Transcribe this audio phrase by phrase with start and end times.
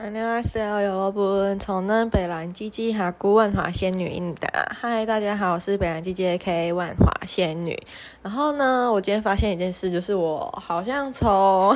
[0.00, 4.48] 안녕하세요，여러분，从南北兰基基哈姑万华仙女应答。
[4.78, 7.74] 嗨，大家好，我是北兰基基 AK 万华仙女。
[8.22, 11.74] 然后呢，我今天发现一件事，就是我好像从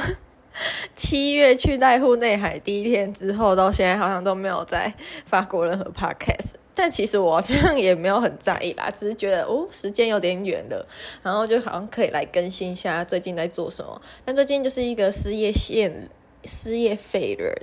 [0.94, 4.92] 七月去濑户内海第一天之后，到现在好像都没有再
[5.24, 6.56] 发过任何 podcast。
[6.74, 10.86] 但其实我好像也没有很在意啦，只是觉得哦，时间有点远了，
[11.22, 14.00] 然后就好像可以来更新一下最近在做什么。
[14.26, 16.10] 但最近就是一个失业线。
[16.45, 17.53] 失业废人，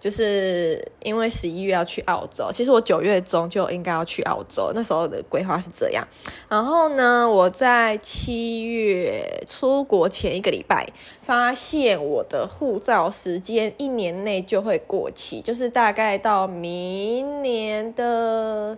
[0.00, 2.50] 就是因为十一月要去澳洲。
[2.52, 6.06] 其实我九月中就应该要去澳洲，那时候的规划是这样。
[6.48, 10.86] 然后呢，我在七月出国前一个礼拜，
[11.22, 18.76] 发现我的护照时间一年内就会过期，就是大概到明年的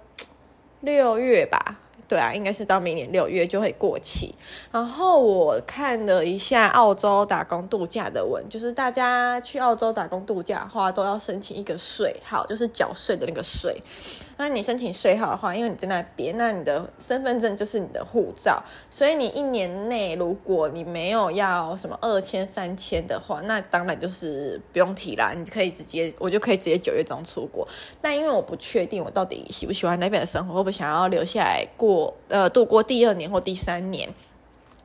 [0.80, 1.80] 六月吧。
[2.06, 4.34] 对啊，应该是到明年六月就会过期。
[4.70, 13.80] 然后我看了一下澳洲打工度假的文，就是大家去澳洲打工度假的话，都要申请一个税号，就是缴税的那个税。
[14.36, 27.66] 那你申请税号的话，因为你在那边，那你的身份证就是你的护照，所以你一年内如果你没有要什么二签三签的话，那当然就是不用提啦，你可以直接，我就可以直接九月中出国。
[28.00, 34.08] 但因为我不确定我到底喜不喜欢那边的生活，会不会想要留下来过呃度过第二年或第三年。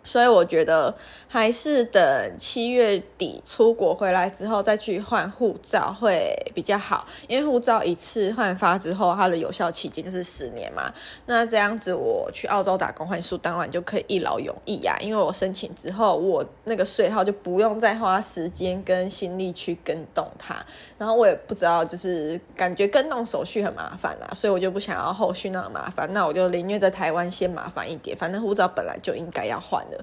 [0.09, 0.91] 所以我觉得
[1.27, 10.91] 还是等七月底出国回来之后再去换护照会比较好，因为护照一次换发之后，它的有效期间就是十年嘛。
[11.27, 14.97] 那这样子我去澳洲打工换宿，当然就可以一劳永逸呀。
[14.99, 20.55] 因为我申请之后，我那个税号就不用再花时间跟心力去跟动它。
[20.97, 26.11] 然后我也不知道，就是感觉跟动手续很麻烦啦，所以我就不想要后续那么麻烦。
[26.11, 29.98] 那我就宁愿在台湾先麻烦一点，反正护照本来就应该要换的。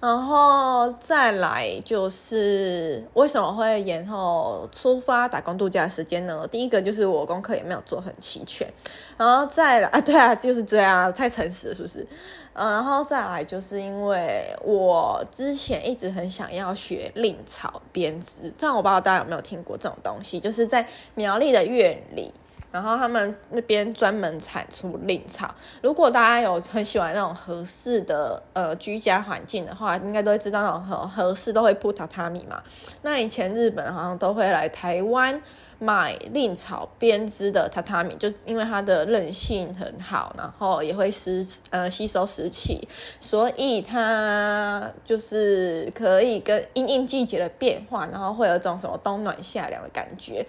[0.00, 6.46] 然后再来就是为什么会延后出发打工度假的时间呢？
[6.46, 8.68] 第一个就是我功课也没有做很齐全，
[9.16, 12.06] 然后再来啊，对啊，就是这样，太诚实了，是不是？
[12.52, 22.32] 嗯，然后再来就是因为我之前一直很想要学蔺草编织，但我不知道大家有没有听过这种东西，就是在苗栗的院里。
[22.70, 25.54] 然后他们那边专门产出蔺草。
[25.82, 32.62] 如果大家有很喜欢那种合适的呃居家环境的话，应该都会知道那种合合适都会铺榻榻米嘛。
[33.02, 35.40] 那以前日本好像都会来台湾。
[35.80, 42.88] 买蔺草编织的榻榻米，就因为它的韧性很好，然后也会湿呃吸收湿气，
[43.20, 50.44] 所以它就是可以跟因应季节的变化，然后会有这种什么冬暖夏凉的感觉。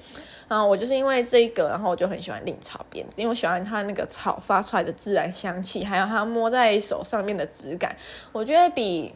[0.47, 7.95] 然后我就是因为这个，然后我就很喜欢蔺草编织，因为我喜欢它那个草发出来的自然香气，还有它摸在手上面的质感，
[8.31, 9.13] 我觉得比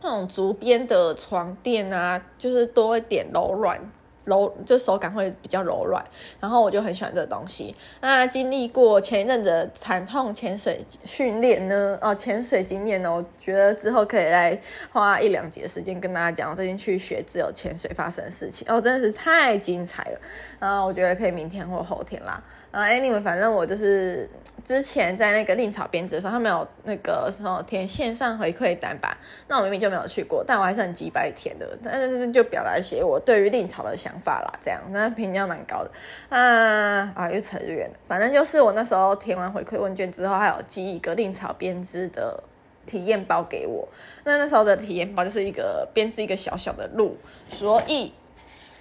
[0.00, 3.80] 那种竹编的床垫啊，就是多一点柔软。
[4.24, 6.04] 柔就手感会比较柔软，
[6.40, 7.74] 然后我就很喜欢这个东西。
[8.00, 14.58] 那经历过前一阵子的惨痛潜水训练呢，哦，潜水经验呢，我觉得之后可以来
[14.92, 20.18] 花一两节时间跟大家讲我最近去学自由潜水发生的事情哦，真的是太精彩了。
[20.58, 22.42] 然后我觉得可以明天或后天啦。
[22.70, 24.28] 啊，anyway，反正我就是
[24.64, 29.16] 之前在那个令草编织的时候，他们有那个什么填线上回馈单吧。
[29.46, 31.78] 那我明明就没有去过，但我还是很机掰填的。
[31.84, 35.90] 但是就表达一些我对于令草的想法啦，这样那评价蛮高的。
[36.28, 37.94] 啊啊，又扯远了。
[38.06, 42.42] 反正就是我那时候填完回馈问卷之后，还有寄一个蔺草编织的
[42.86, 43.88] 体验包给我。
[44.24, 47.16] 那那时候的体验包就是一个编织一个小小的鹿，
[47.48, 48.12] 所以。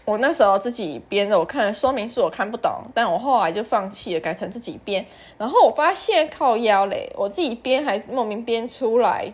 [0.06, 5.06] 我那时候自己编的，我看了说明书，我看不懂，但我后来就放弃了，改成自己编。
[5.38, 9.32] 然后我发现靠腰嘞，我自己编还莫名编出来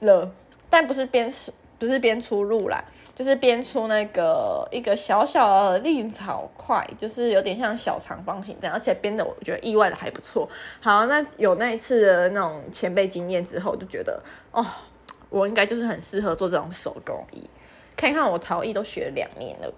[0.00, 0.30] 了，
[0.68, 1.32] 但不是编，
[1.80, 10.46] 不是编出入啦，就是编出那个一个小小的蔺草块，就是有点像小长方形这样，而且编的我觉得意外的还不错。
[10.80, 14.64] 好，那有那一次的那种前辈经验之后，就觉得哦，
[15.30, 17.48] 我应该就是很适合做这种手工艺。
[17.96, 19.72] 看看我陶艺都学了两年了，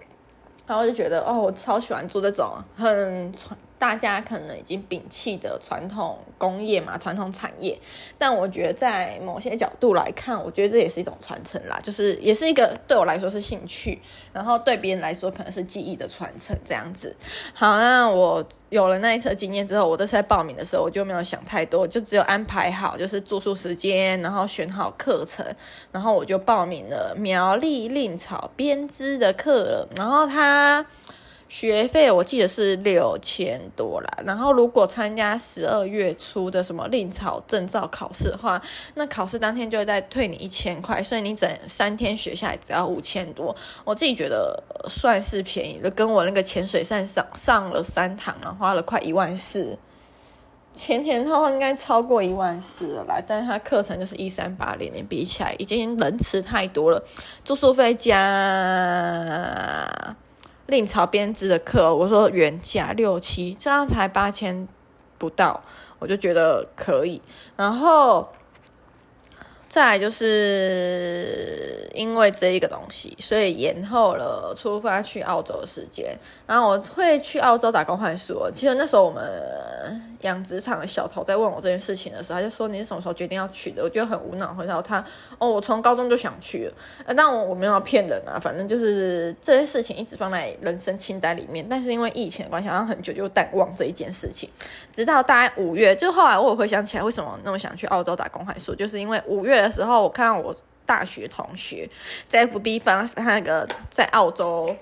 [0.67, 3.57] 然后就觉得哦，我超喜欢做这种很传。
[3.83, 7.77] 大家可能已经摒弃的传统工业嘛，传统产业，
[8.17, 14.01] 但我觉得在某些角度来看，我觉得这也是一种传承啦，就是也是一个对我来说是兴趣，
[14.31, 17.13] 然后对别人来说可能是技艺的传承这样子。
[17.53, 25.45] 好，那我有了那一次经验之后，我这次在报名的时候我就没有想太多，就只有安排好就是住宿时间，然后选好课程，
[25.91, 30.85] 然后我就报名了苗栗蔺草编织的课了，然后他。
[31.53, 38.59] 学费我记得是六千多啦，然后如果参加十二月初的什么另考证照考试的话，
[38.95, 43.55] 那考试当天就会再退你一千块，所以你整三天学下来只要五千多，
[43.85, 49.77] 我自己觉得算是便宜的，跟我那个潜水上上上了三堂，然花了快一万四，
[50.73, 57.03] 前前后后应该超过一万四了啦，但是他课程就是一三八零年比起来已经能吃太多了，
[57.45, 58.17] 住宿费加。
[60.73, 64.67] 另朝编织的课，我说原价六七，这样才八千
[65.19, 65.61] 不到，
[65.99, 67.21] 我就觉得可以。
[67.55, 68.27] 然后
[69.73, 76.15] 再来就是因为这一个东西，所以延后了出发去澳洲的时间。
[76.45, 78.47] 然后我会去澳洲打工换宿。
[78.53, 80.13] 其实那时候我们。
[80.23, 83.83] 养殖场的小头在问我这件事情的时候，他就说，你是什么时候决定要去的？
[83.83, 85.03] 我觉得很无脑，回答他
[85.37, 86.73] 哦，我从高中就想去了。
[87.05, 91.67] 呃，但我我没有骗人啊，反正就是这些事情一直放在人生清单里面。
[91.69, 94.49] 但是因为疫情的关系，好像很久就淡忘这一件事情。
[94.93, 100.55] 直到大概五月，就后来我回想起来，为什么那么想去澳洲打工换宿，就是因为五月的时候，我看到我
[100.85, 101.89] 大学同学
[102.27, 104.75] 在 FB 发他那个在澳洲。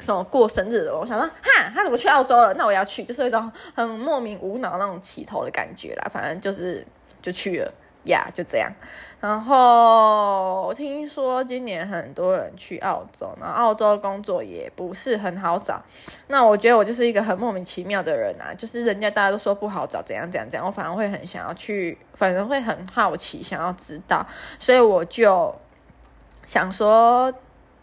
[0.00, 0.98] 什么过生日的？
[0.98, 2.52] 我想说，哈，他怎么去澳洲了？
[2.54, 6.10] 那我要去，就是一种很莫名无脑那种起头的感觉啦。
[6.12, 6.84] 反正就是
[7.20, 7.72] 就去了
[8.04, 8.72] 呀就这样。
[9.20, 15.80] 然后听说今年很多人去澳洲，然后澳洲工作也不是很好找。
[16.28, 24.26] 那我觉得我就是一个很莫名其妙的人啊，就是人家大家都说不好找，怎样怎样怎样，我反而会很想要去，反正会很好奇，想要知道，
[24.58, 25.54] 所以我就
[26.44, 27.32] 想说。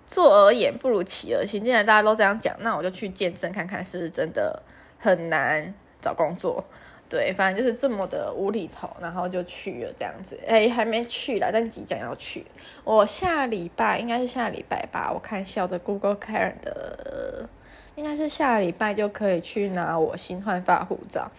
[0.10, 4.60] 做而言不如起而行，既然大家都这样讲，那我就去见证看看，是不是真的
[4.98, 5.72] 很难
[6.02, 6.64] 找工作？
[7.10, 10.40] 对，反正就是这么的无厘头，然后就去了这样子。
[10.48, 12.46] 哎，还没去啦，但即将要去。
[12.84, 17.48] 我下礼拜应该是下礼拜吧，我看笑的 Google Calendar，
[17.96, 21.30] 应该是下礼拜就可以去拿我新换发护照。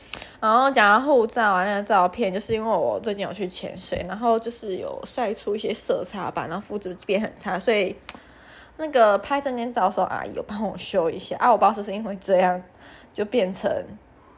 [0.41, 7.97] 然后讲到护照啊，那个照片，就是因为我最近有去潜水，然后就是有晒出一些色差吧，然后肤质变很差，所以。
[8.77, 12.63] 那个拍证件照的时候，阿姨有帮我修一下啊，我不知道是不是因为这样，
[13.13, 13.71] 就变成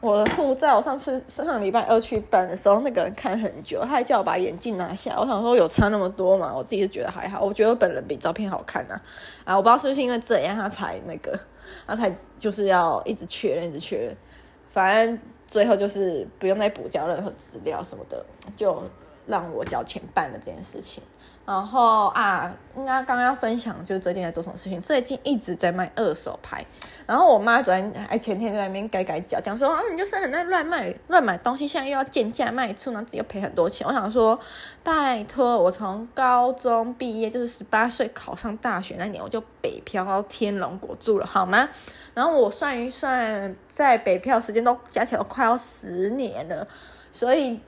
[0.03, 0.75] 我的护照。
[0.75, 5.15] 我上次上礼拜二去办的时候，那个人看很久，他还叫我把眼镜拿下。
[5.17, 7.41] 我想说有差那么多嘛，我自己是觉得还好。
[7.41, 8.99] 我觉得我本人比照片好看呐，
[9.45, 11.39] 啊，我不知道是不是因为这样，他才那个，
[11.87, 14.13] 他才就是要一直确认，一直确认。
[14.71, 15.17] 反正
[15.47, 18.25] 最后就是不用再补交任何资料什么的，
[18.57, 18.83] 就
[19.25, 21.03] 让我交钱办了这件事情。
[21.45, 24.81] 然后啊，应该刚刚要分享就是最近在做什么事情。
[24.81, 26.65] 最近一直在卖二手牌，
[27.05, 33.85] 然后我妈昨天还前天就在那边改改脚，讲说啊你就是很爱乱卖乱买东西，现在又要贱价卖出，然后自己又赔很多钱。
[33.85, 34.39] 我想说，
[34.83, 41.67] 拜托，我从高中毕业就是十八岁考上大学那年，我就北漂到天龙国住了，好吗？
[42.13, 46.65] 然后我算一算，在北漂时间都加起来都快要十年了，
[47.11, 47.59] 所以。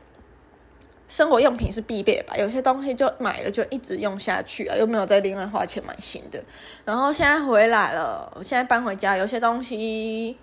[1.07, 6.44] 生活用品是必备吧，有些东西就买了就一直用下去啊，又没有再另外花钱买新的。
[6.84, 10.36] 然后现在回来了，我现在搬回家，有些东西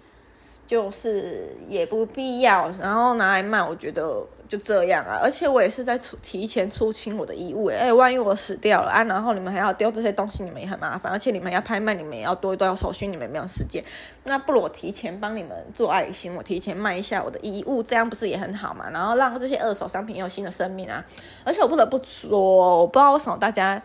[0.73, 4.25] 就是也不必要，然后拿来卖，我觉得。
[4.49, 13.83] 就这样啊，而且我也是在出提前出清我的衣物哎，万一我死掉了啊，然后你们还要丢这些东西，你们也很麻烦，而且你们要拍卖，你们也要多一段手续，你们没有时间。
[14.25, 18.91] 那不如我提前帮你们做爱心，我提前卖一下我的衣物，这样不是也很好嘛？
[18.91, 21.03] 然后让这些二手商品有新的生命啊！
[21.45, 23.83] 而且我不得不说，我不知道为什么大家。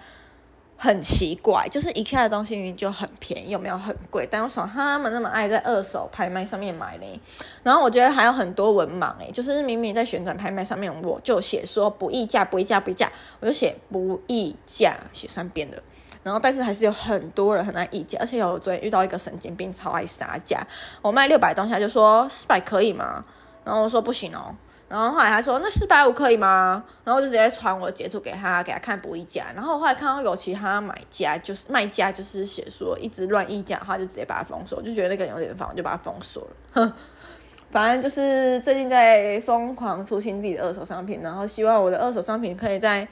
[0.80, 7.22] 很奇怪，就是 IKEA 的东西明明就很便宜，又没有很贵，但为什么他们那么爱在二手拍卖上面买呢？
[7.64, 15.82] 然后我觉得还有很多文盲诶，就是明明在旋转拍卖上面，我就写说不议价，不议价，不议价，我就写不议价，写三遍的。
[16.22, 20.62] 然后但是还是有很多人很爱议价，而且有昨天遇到一个神经病，超爱杀价。
[21.02, 23.26] 我卖六百东西，他就说四百可以吗？
[23.64, 24.54] 然后我说不行哦。
[24.90, 26.84] 然后后来他说那四百五可以吗？
[27.04, 29.48] 然后就直接传我截图给他，给他看不议价。
[29.54, 34.82] 然后后来看到有其他买家，就是卖家，就是写说一直乱议价的话，就直接把他封锁。
[34.82, 36.50] 就觉得那个有点烦，我就把他封锁了。
[36.72, 36.94] 哼，
[37.70, 43.08] 反正就是最近在疯狂出清自己的二手商品，然后希望我的二手商品可以在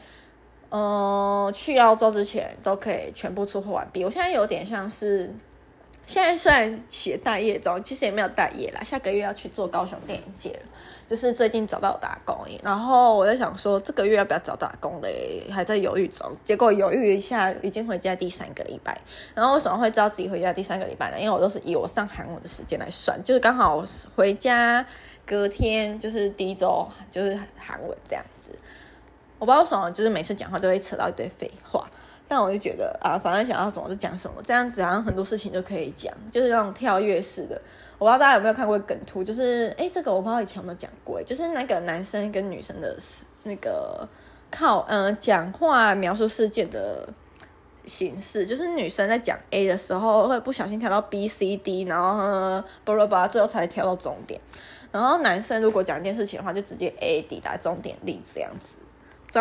[0.69, 4.03] 嗯、去澳洲之前都可以全部出货完毕。
[4.03, 5.33] 我现在有点像是。
[6.05, 8.83] 现在虽然写待业中，其实也没有待业啦。
[8.83, 10.65] 下个月要去做高雄电影节了，
[11.07, 15.43] 就是最近找到打工，然后我在想说，这个月要不要找打工嘞？
[15.51, 16.31] 还在犹豫中。
[16.43, 18.95] 结果犹豫一下，已经回家第三个礼拜。
[19.33, 21.19] 然后为什么会知道自己回家第三个礼拜呢？
[21.19, 23.83] 因为我都是以我上韩文的时间来算，就是刚好
[24.15, 24.85] 回家
[25.25, 28.57] 隔天就是第一周，就是韩文这样子。
[29.39, 31.89] 我不知道为什么，就是每次讲话都会扯到一堆废话。
[32.27, 37.61] 但我就觉得啊，反正想要什么就讲什么，这样子好像很多事情就可以讲，就是那种跳跃式的。
[37.97, 42.97] 我不知道大家有没有看过梗图，就是哎，这个我不知道以前有没有讲过，就是那个男生跟女生的
[43.43, 44.07] 那个
[44.51, 47.07] 靠嗯、讲话描述事件的
[47.85, 54.41] 形式，就是女生在讲 A 的时候会不小心跳到 B、C、D，然后巴拉巴拉，最后才跳到终点。
[54.91, 58.79] 然后男生如果讲一件事情的话，就直接 A 抵达终点力这样子。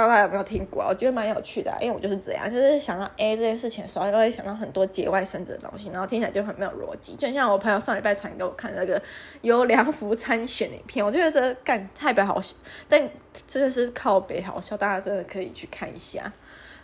[0.00, 0.84] 不知道大家有没有听过？
[0.88, 7.14] 我觉得蛮有趣的，因为我就是这样，就是想到 A 这件事情的时候，就会想到很多节外生枝的东西，然后听起来就很没有逻辑。
[7.14, 9.00] 就像我朋友上礼拜传给我看那个
[9.42, 12.56] 优良福参选影片，我觉得这干太白好笑，
[12.88, 13.08] 但
[13.46, 16.22] 真的是靠北好笑，大家真的可以去看一下。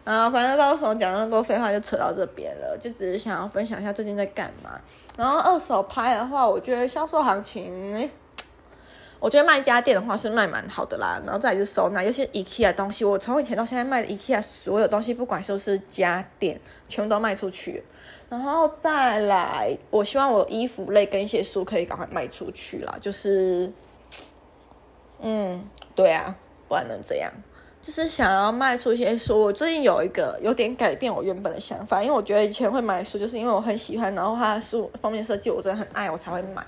[0.04, 4.80] 啊，反正不知道为什么讲那么多废话，就扯到这边了，就只是想要分享一下最近在干嘛。
[5.16, 8.08] 然后二手拍的话，我觉得销售行情。
[9.20, 16.58] 我觉得卖家电的话是卖蛮好的啦，然后再来就是收纳，尤其是 IKEA 的东西，我从以前到现在卖的 IKEA 所有东西，不管是不是家电，
[16.88, 17.84] 全部都卖出去。
[18.30, 23.70] 然后再来，我希望我衣服类跟一些书可以赶快卖出去啦，就是，
[25.20, 25.62] 嗯，
[25.94, 26.34] 对啊，
[26.66, 27.30] 不然能怎样？
[27.82, 29.40] 就是想要卖出一些书。
[29.40, 36.64] 我最近有一个有点改变我原本的想法，因为我觉得以前会买书，就是因为我很喜欢，然后它的书方面设计我真的很爱，我才会买。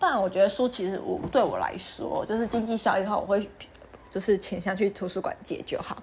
[0.00, 3.48] 但我觉得书其实我对我来说，就是经济效益的话，我会
[4.10, 6.02] 就是倾向去图书馆借就好。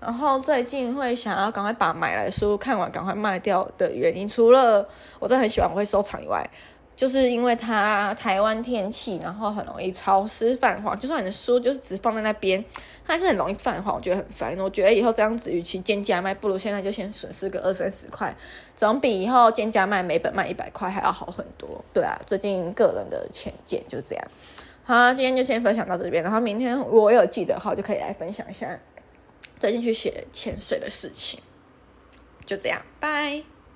[0.00, 4.86] 然后最近会想要赶快把买来的书看完，赶快卖掉的原因，除了
[5.18, 6.46] 我真的很喜欢，我会收藏以外。
[6.96, 10.98] 就是因为它台湾天气，然后很容易潮湿泛黄。
[10.98, 12.64] 就算你的书就是只放在那边，
[13.04, 14.58] 它还是很容易泛黄，我觉得很烦。
[14.60, 18.34] 我觉得以后这样子，与其贱价卖，不如现在就先损失个二三十块，
[18.76, 21.84] 总比以后贱价卖每本卖一百块还要好很多。
[21.92, 24.24] 对啊，最近个人的浅见就这样。
[24.84, 28.78] 好，今天就先分享到这边，然后明天我有记得好就可以来分享一下
[29.58, 31.40] 最近去学潜水的事情。
[32.46, 33.53] 就这样，拜。